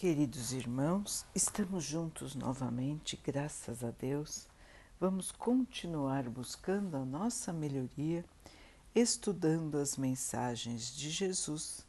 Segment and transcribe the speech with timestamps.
[0.00, 4.48] Queridos irmãos, estamos juntos novamente, graças a Deus.
[4.98, 8.24] Vamos continuar buscando a nossa melhoria,
[8.94, 11.86] estudando as mensagens de Jesus,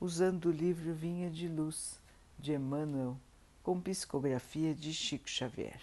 [0.00, 2.00] usando o livro Vinha de Luz
[2.38, 3.16] de Emmanuel,
[3.60, 5.80] com psicografia de Chico Xavier.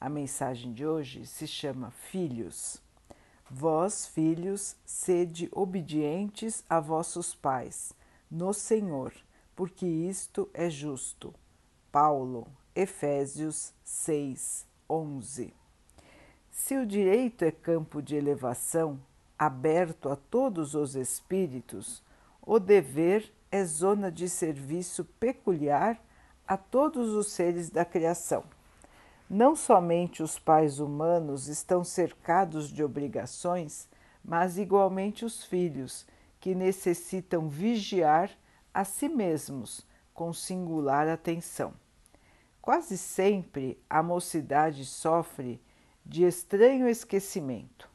[0.00, 2.82] A mensagem de hoje se chama Filhos.
[3.48, 7.92] Vós, filhos, sede obedientes a vossos pais,
[8.28, 9.12] no Senhor
[9.54, 11.34] porque isto é justo.
[11.90, 15.54] Paulo, Efésios 6, 11.
[16.50, 19.00] Se o direito é campo de elevação,
[19.38, 22.02] aberto a todos os espíritos,
[22.42, 26.00] o dever é zona de serviço peculiar
[26.46, 28.44] a todos os seres da criação.
[29.28, 33.88] Não somente os pais humanos estão cercados de obrigações,
[34.24, 36.06] mas igualmente os filhos,
[36.40, 38.30] que necessitam vigiar
[38.74, 41.72] a si mesmos com singular atenção.
[42.60, 45.62] Quase sempre a mocidade sofre
[46.04, 47.88] de estranho esquecimento.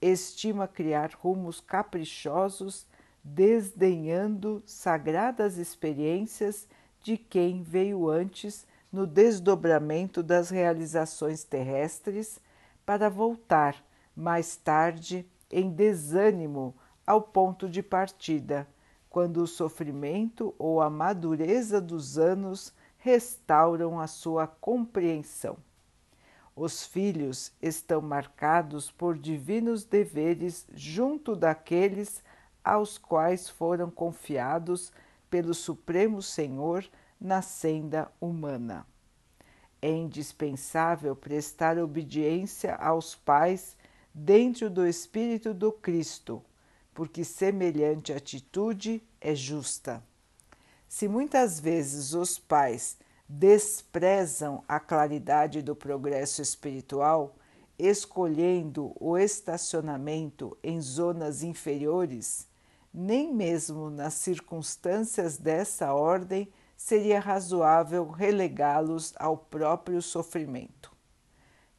[0.00, 2.86] Estima criar rumos caprichosos,
[3.22, 6.66] desdenhando sagradas experiências
[7.02, 12.40] de quem veio antes no desdobramento das realizações terrestres
[12.86, 13.84] para voltar
[14.16, 16.74] mais tarde em desânimo
[17.06, 18.66] ao ponto de partida
[19.18, 25.56] quando o sofrimento ou a madureza dos anos restauram a sua compreensão.
[26.54, 32.22] Os filhos estão marcados por divinos deveres junto daqueles
[32.62, 34.92] aos quais foram confiados
[35.28, 36.88] pelo Supremo Senhor
[37.20, 38.86] na senda humana.
[39.82, 43.76] É indispensável prestar obediência aos pais
[44.14, 46.40] dentro do espírito do Cristo,
[46.94, 50.02] porque semelhante atitude é justa.
[50.88, 52.96] Se muitas vezes os pais
[53.28, 57.36] desprezam a claridade do progresso espiritual,
[57.78, 62.48] escolhendo o estacionamento em zonas inferiores,
[62.92, 70.96] nem mesmo nas circunstâncias dessa ordem seria razoável relegá-los ao próprio sofrimento.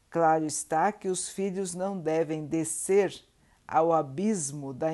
[0.08, 3.24] Claro está que os filhos não devem descer
[3.66, 4.90] ao abismo da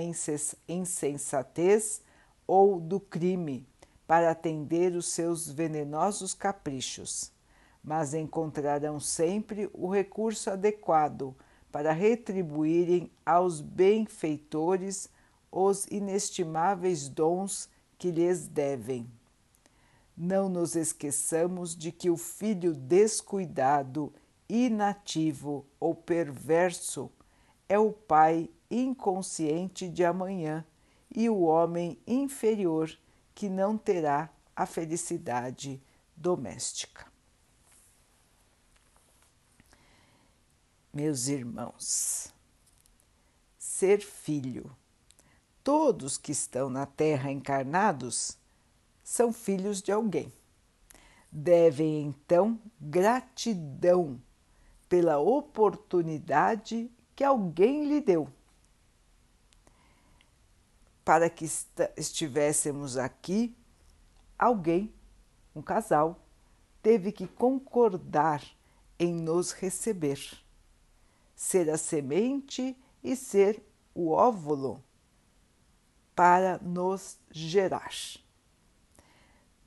[0.69, 2.03] insensatez
[2.47, 3.67] ou do crime
[4.07, 7.33] para atender os seus venenosos caprichos,
[7.83, 11.35] mas encontrarão sempre o recurso adequado
[11.73, 15.09] para retribuírem aos benfeitores
[15.51, 17.69] os inestimáveis dons
[17.99, 19.11] que lhes devem.
[20.17, 24.13] Não nos esqueçamos de que o filho descuidado,
[24.49, 27.11] inativo ou perverso
[27.69, 30.65] é o pai inconsciente de amanhã
[31.17, 32.95] e o homem inferior
[33.35, 35.83] que não terá a felicidade
[36.15, 37.07] doméstica.
[40.93, 42.33] Meus irmãos,
[43.59, 44.71] ser filho,
[45.65, 48.37] todos que estão na Terra encarnados
[49.03, 50.31] são filhos de alguém.
[51.33, 54.21] Devem então gratidão
[54.89, 58.31] pela oportunidade que alguém lhe deu
[61.07, 61.49] para que
[61.97, 63.57] estivéssemos aqui,
[64.37, 64.93] alguém,
[65.55, 66.19] um casal,
[66.83, 68.43] teve que concordar
[68.99, 70.19] em nos receber,
[71.33, 74.83] ser a semente e ser o óvulo
[76.13, 77.93] para nos gerar.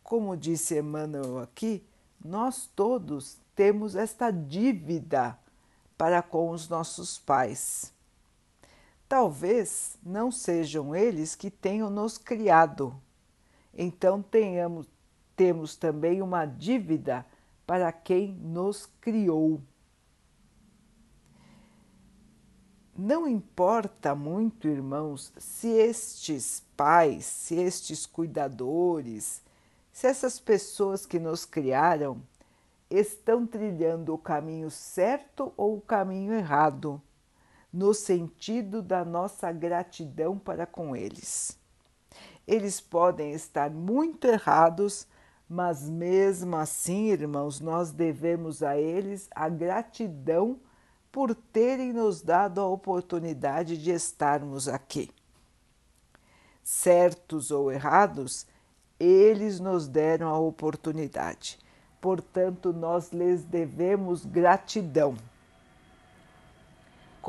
[0.03, 1.87] Como disse Emmanuel aqui,
[2.19, 5.39] nós todos temos esta dívida
[5.97, 7.97] para com os nossos pais
[9.09, 12.95] Talvez não sejam eles que tenham nos criado.
[13.73, 14.87] Então tenhamos,
[15.35, 17.25] temos também uma dívida
[17.65, 19.59] para quem nos criou.
[22.95, 29.41] Não importa muito, irmãos, se estes pais, se estes cuidadores,
[29.91, 32.21] se essas pessoas que nos criaram
[32.91, 37.01] estão trilhando o caminho certo ou o caminho errado
[37.71, 41.57] no sentido da nossa gratidão para com eles.
[42.47, 45.07] Eles podem estar muito errados,
[45.47, 50.59] mas mesmo assim, irmãos, nós devemos a eles a gratidão
[51.11, 55.09] por terem nos dado a oportunidade de estarmos aqui.
[56.63, 58.45] Certos ou errados,
[58.99, 61.59] eles nos deram a oportunidade.
[62.01, 65.15] Portanto, nós lhes devemos gratidão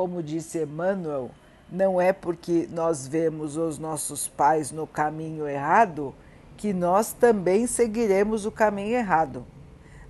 [0.00, 1.30] como disse Emmanuel,
[1.70, 6.14] não é porque nós vemos os nossos pais no caminho errado
[6.56, 9.44] que nós também seguiremos o caminho errado.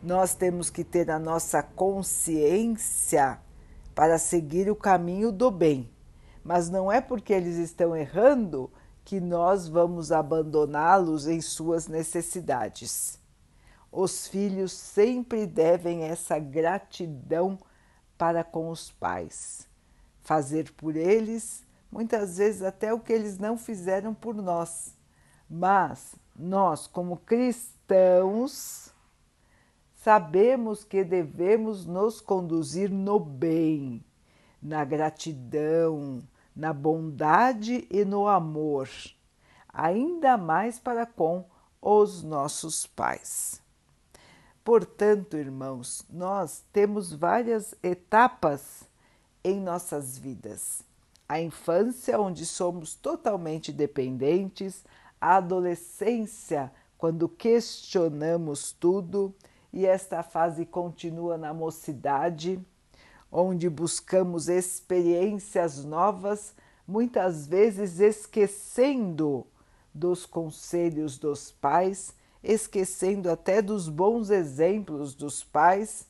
[0.01, 3.41] Nós temos que ter a nossa consciência
[3.93, 5.91] para seguir o caminho do bem.
[6.45, 8.71] Mas não é porque eles estão errando
[9.05, 13.19] que nós vamos abandoná-los em suas necessidades.
[13.91, 17.59] Os filhos sempre devem essa gratidão
[18.21, 19.67] para com os pais,
[20.31, 24.97] fazer por eles muitas vezes até o que eles não fizeram por nós.
[25.51, 28.95] Mas nós, como cristãos,
[29.93, 34.05] sabemos que devemos nos conduzir no bem,
[34.63, 36.23] na gratidão,
[36.55, 38.89] na bondade e no amor,
[39.69, 41.45] ainda mais para com
[41.83, 43.61] os nossos pais.
[44.63, 48.89] Portanto, irmãos, nós temos várias etapas
[49.43, 50.83] em nossas vidas.
[51.29, 54.85] A infância, onde somos totalmente dependentes,
[55.21, 59.35] a adolescência, quando questionamos tudo,
[59.73, 62.61] e esta fase continua na mocidade,
[63.31, 66.53] onde buscamos experiências novas,
[66.87, 69.47] muitas vezes esquecendo
[69.95, 76.07] dos conselhos dos pais, esquecendo até dos bons exemplos dos pais,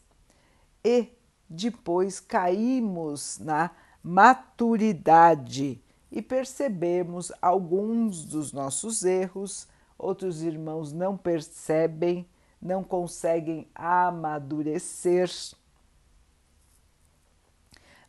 [0.83, 1.13] e
[1.51, 5.83] depois caímos na maturidade
[6.13, 9.67] e percebemos alguns dos nossos erros,
[9.99, 12.25] outros irmãos não percebem,
[12.63, 15.29] não conseguem amadurecer.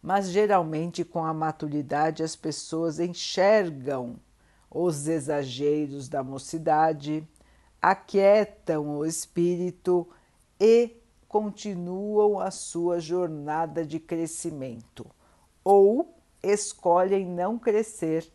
[0.02, 4.20] Mas geralmente com a maturidade as pessoas enxergam
[4.70, 7.28] os exageros da mocidade,
[7.82, 10.08] aquietam o espírito
[10.60, 11.01] e
[11.32, 15.10] continuam a sua jornada de crescimento,
[15.64, 16.14] ou
[16.44, 18.30] escolhem não crescer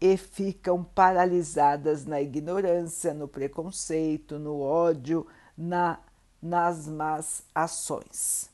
[0.00, 5.24] e ficam paralisadas na ignorância, no preconceito, no ódio,
[5.56, 6.00] na,
[6.42, 8.50] nas más ações.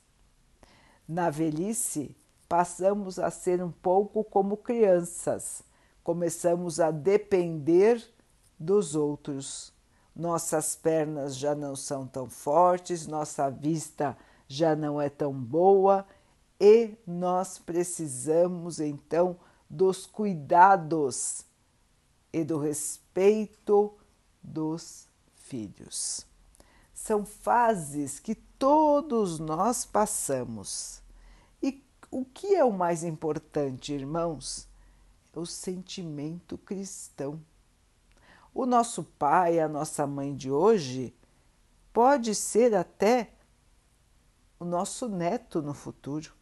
[1.07, 2.15] Na velhice,
[2.47, 5.63] passamos a ser um pouco como crianças,
[6.03, 8.07] começamos a depender
[8.59, 9.73] dos outros.
[10.19, 14.17] Nossas pernas já não são tão fortes, nossa vista
[14.47, 16.05] já não é tão boa
[16.59, 19.37] e nós precisamos então
[19.69, 21.45] dos cuidados
[22.33, 23.93] e do respeito
[24.43, 26.25] dos filhos.
[26.93, 31.01] São fases que todos nós passamos
[32.11, 34.67] o que é o mais importante, irmãos?
[35.33, 37.39] É o sentimento cristão.
[38.53, 41.15] O nosso pai, a nossa mãe de hoje,
[41.93, 43.31] pode ser até
[44.59, 46.33] o nosso neto no futuro.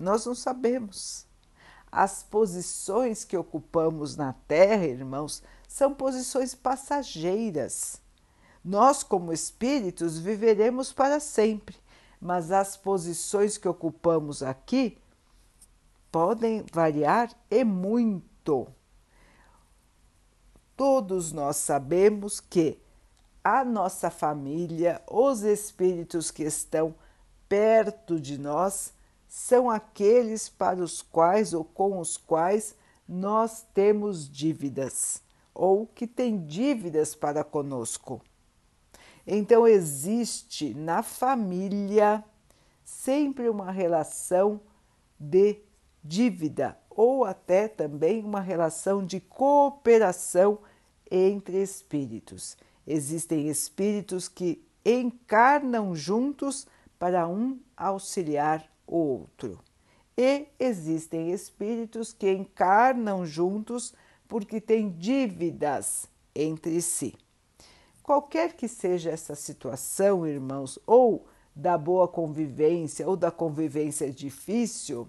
[0.00, 1.26] Nós não sabemos.
[1.90, 8.00] As posições que ocupamos na Terra, irmãos, são posições passageiras.
[8.62, 11.76] Nós, como espíritos, viveremos para sempre
[12.20, 14.98] mas as posições que ocupamos aqui
[16.10, 18.66] podem variar e muito.
[20.78, 22.78] Todos nós sabemos que
[23.42, 26.94] a nossa família, os espíritos que estão
[27.48, 28.92] perto de nós,
[29.26, 32.76] são aqueles para os quais ou com os quais
[33.08, 35.20] nós temos dívidas
[35.52, 38.22] ou que têm dívidas para conosco.
[39.26, 42.22] Então, existe na família
[42.84, 44.60] sempre uma relação
[45.18, 45.58] de
[46.04, 50.58] dívida ou até também uma relação de cooperação
[51.10, 52.56] entre espíritos.
[52.86, 56.66] Existem espíritos que encarnam juntos
[56.98, 59.58] para um auxiliar o outro.
[60.16, 63.94] E existem espíritos que encarnam juntos
[64.26, 67.14] porque têm dívidas entre si.
[68.02, 75.08] Qualquer que seja essa situação, irmãos, ou da boa convivência ou da convivência difícil,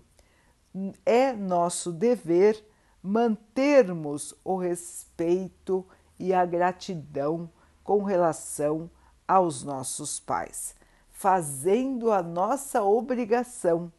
[1.06, 2.64] é nosso dever
[3.02, 5.86] mantermos o respeito
[6.18, 7.50] e a gratidão
[7.84, 8.90] com relação
[9.28, 10.76] aos nossos pais,
[11.10, 13.92] fazendo a nossa obrigação,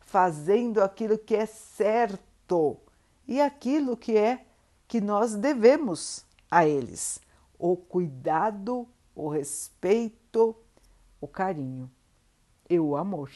[0.00, 2.76] fazendo aquilo que é certo
[3.26, 4.44] e aquilo que é
[4.86, 7.20] que nós devemos a eles
[7.58, 10.54] o cuidado, o respeito,
[11.20, 11.90] o carinho
[12.68, 13.30] e o amor.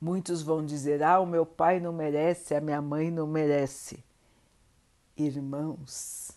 [0.00, 4.04] Muitos vão dizer: Ah, o meu pai não merece, a minha mãe não merece.
[5.16, 6.30] Irmãos,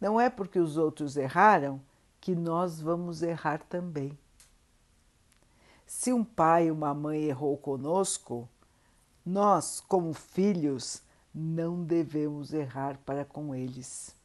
[0.00, 1.80] não é porque os outros erraram
[2.20, 4.16] que nós vamos errar também.
[5.86, 8.48] Se um pai e uma mãe errou conosco,
[9.26, 11.02] nós, como filhos,
[11.34, 14.16] não devemos errar para com eles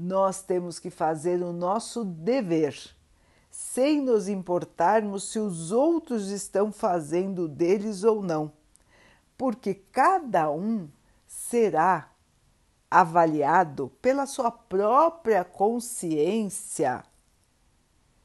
[0.00, 2.74] nós temos que fazer o nosso dever,
[3.50, 8.52] sem nos importarmos se os outros estão fazendo deles ou não,
[9.36, 10.88] porque cada um
[11.26, 12.10] será
[12.90, 17.04] avaliado pela sua própria consciência,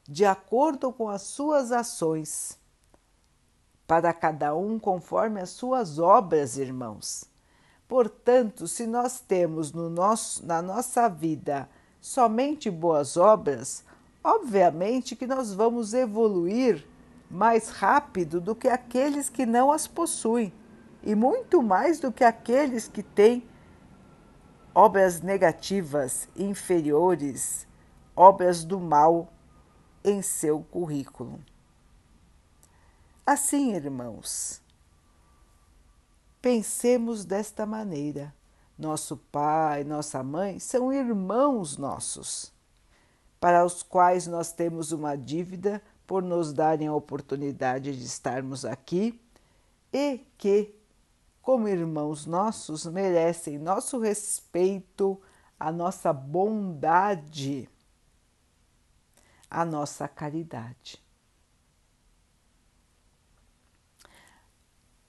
[0.08, 2.58] de acordo com as suas ações,
[3.86, 7.24] para cada um conforme as suas obras, irmãos.
[7.86, 11.68] Portanto, se nós temos no nosso, na nossa vida
[12.00, 13.84] somente boas obras,
[14.26, 16.84] obviamente que nós vamos evoluir
[17.30, 20.52] mais rápido do que aqueles que não as possuem
[21.00, 23.48] e muito mais do que aqueles que têm
[24.74, 27.68] obras negativas, inferiores,
[28.16, 29.32] obras do mal
[30.04, 31.40] em seu currículo.
[33.24, 34.60] Assim, irmãos,
[36.42, 38.34] pensemos desta maneira.
[38.76, 42.52] Nosso pai, nossa mãe são irmãos nossos,
[43.46, 49.22] para os quais nós temos uma dívida por nos darem a oportunidade de estarmos aqui
[49.92, 50.74] e que
[51.40, 55.22] como irmãos nossos, merecem nosso respeito,
[55.60, 57.70] a nossa bondade,
[59.48, 61.00] a nossa caridade.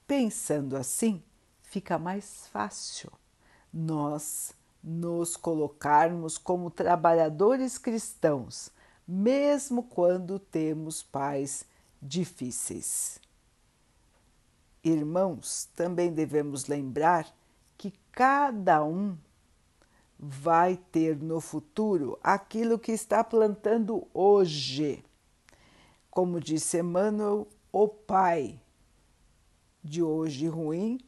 [0.06, 1.20] Pensando assim,
[1.60, 3.10] fica mais fácil
[3.72, 4.54] nós
[4.88, 8.70] nos colocarmos como trabalhadores cristãos,
[9.06, 11.66] mesmo quando temos pais
[12.00, 13.20] difíceis.
[14.82, 17.28] Irmãos, também devemos lembrar
[17.76, 19.14] que cada um
[20.18, 25.04] vai ter no futuro aquilo que está plantando hoje.
[26.10, 28.58] Como disse Emmanuel, o pai
[29.84, 30.98] de hoje ruim,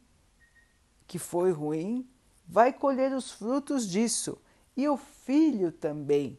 [1.07, 2.07] que foi ruim,
[2.51, 4.37] vai colher os frutos disso.
[4.75, 6.37] E o filho também,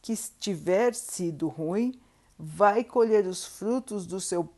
[0.00, 2.00] que tiver sido ruim,
[2.38, 4.48] vai colher os frutos do seu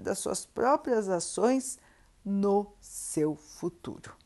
[0.00, 1.78] das suas próprias ações
[2.24, 4.16] no seu futuro.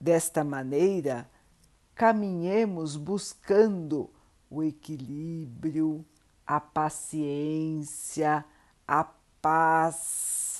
[0.00, 1.30] Desta maneira,
[1.94, 4.08] caminhemos buscando
[4.48, 6.02] o equilíbrio,
[6.46, 8.42] a paciência,
[8.88, 9.04] a
[9.42, 10.51] paz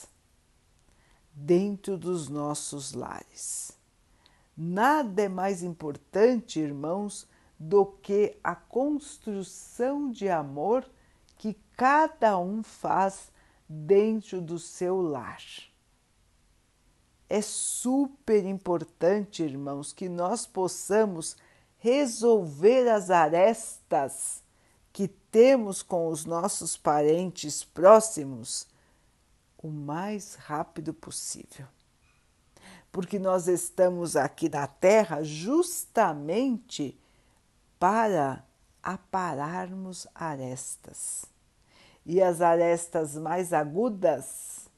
[1.45, 3.73] dentro dos nossos lares.
[4.57, 7.27] Nada é mais importante, irmãos,
[7.59, 10.89] do que a construção de amor
[11.37, 13.33] que cada um faz
[13.69, 15.43] dentro do seu lar.
[17.29, 21.37] É super importante, irmãos, que nós possamos
[21.79, 24.43] resolver as arestas
[24.93, 28.71] que temos com os nossos parentes próximos
[29.63, 31.67] o mais rápido possível.
[32.91, 36.99] Porque nós estamos aqui na Terra justamente
[37.79, 38.45] para
[38.83, 41.25] apararmos arestas
[42.05, 44.69] e as arestas mais agudas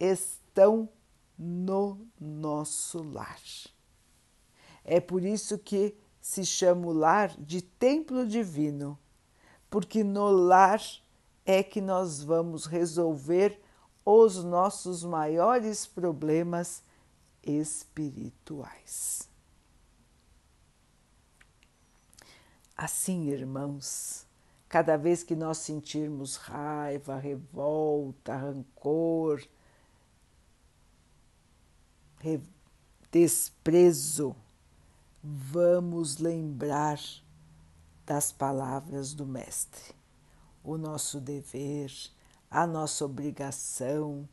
[0.00, 0.88] estão
[1.38, 3.40] no nosso lar.
[4.84, 8.98] É por isso que se chama o lar de templo divino,
[9.68, 10.80] porque no lar
[11.44, 13.60] é que nós vamos resolver
[14.06, 16.82] os nossos maiores problemas
[17.42, 19.28] espirituais.
[22.76, 24.26] Assim, irmãos,
[24.68, 29.42] Cada vez que nós sentirmos raiva, revolta, rancor,
[33.10, 34.34] desprezo,
[35.22, 37.00] vamos lembrar
[38.04, 39.94] das palavras do Mestre.
[40.64, 41.92] O nosso dever,
[42.56, 44.26] a nossa obrigação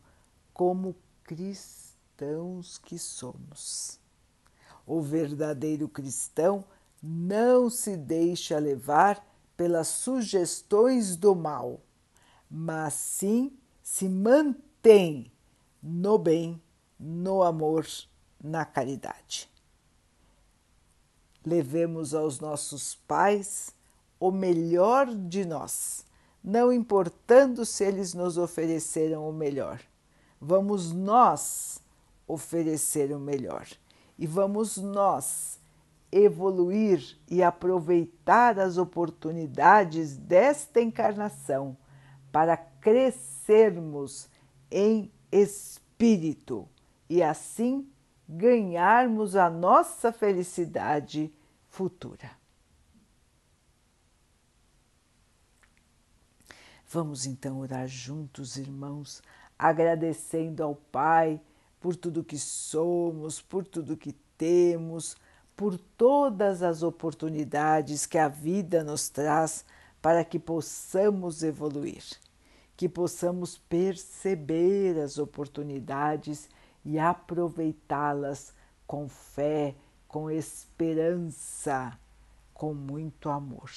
[0.53, 4.00] como cristãos que somos.
[4.88, 6.63] O verdadeiro cristão
[7.01, 9.22] não se deixa levar
[9.58, 11.82] pelas sugestões do mal,
[12.50, 15.30] mas sim se mantém
[15.82, 16.62] no bem,
[16.98, 17.86] no amor,
[18.42, 19.51] na caridade.
[21.46, 23.75] Levemos aos nossos pais
[24.18, 26.06] o melhor de nós,
[26.43, 29.79] não importando se eles nos ofereceram o melhor.
[30.41, 31.81] Vamos nós
[32.27, 33.65] oferecer o melhor
[34.17, 35.59] e vamos nós
[36.12, 41.75] evoluir e aproveitar as oportunidades desta encarnação
[42.31, 44.29] para crescermos
[44.69, 46.67] em espírito
[47.09, 47.88] e assim
[48.27, 51.33] ganharmos a nossa felicidade
[51.67, 52.42] futura.
[56.93, 59.21] Vamos então orar juntos, irmãos,
[59.57, 61.41] agradecendo ao Pai
[61.79, 65.17] por tudo que somos, por tudo que temos
[65.55, 69.63] por todas as oportunidades que a vida nos traz
[70.01, 72.03] para que possamos evoluir,
[72.75, 76.50] que possamos perceber as oportunidades
[76.83, 78.53] e aproveitá-las
[78.85, 79.75] com fé,
[80.07, 81.97] com esperança,
[82.53, 83.69] com muito amor.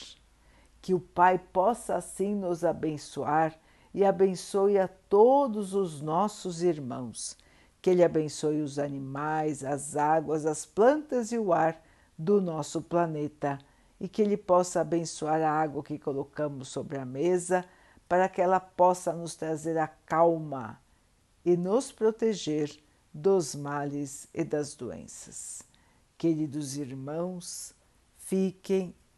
[0.86, 3.58] Que o Pai possa assim nos abençoar
[3.92, 7.36] e abençoe a todos os nossos irmãos.
[7.82, 11.82] Que Ele abençoe os animais, as águas, as plantas e o ar
[12.16, 13.58] do nosso planeta
[13.98, 17.64] e que Ele possa abençoar a água que colocamos sobre a mesa
[18.08, 20.80] para que ela possa nos trazer a calma
[21.44, 22.70] e nos proteger
[23.12, 25.64] dos males e das doenças.
[26.16, 27.74] Queridos irmãos,
[28.18, 28.94] fiquem,